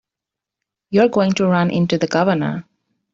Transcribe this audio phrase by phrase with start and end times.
[0.89, 2.65] You're going to run into the Governor.